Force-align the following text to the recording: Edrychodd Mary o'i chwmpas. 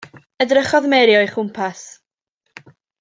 Edrychodd 0.45 0.87
Mary 0.93 1.17
o'i 1.19 1.29
chwmpas. 1.35 1.85